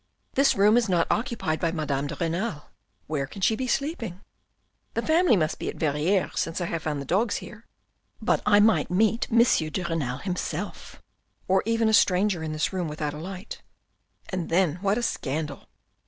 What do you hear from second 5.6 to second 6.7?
at Verrieres since I